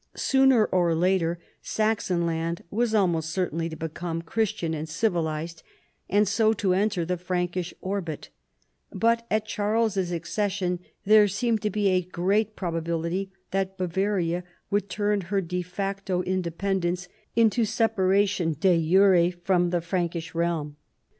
[0.15, 5.61] Sooner or later Saxon land Avas almost certain to become Chris tian and civilized,
[6.09, 8.29] and so to enter the Frankish orbit:
[8.91, 15.21] but at Charles' accession there seemed to be a great probability that Bavaria would turn
[15.21, 20.77] her de facto in dependence into separation dejure from the Frank ish realm.